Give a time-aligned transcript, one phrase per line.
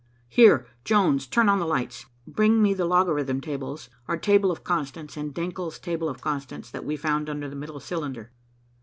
[0.29, 2.07] "Here, Jones, turn on the lights.
[2.25, 6.85] Bring me the logarithm tables, our table of constants, and Denckel's table of constants that
[6.85, 8.31] we found under the middle cylinder."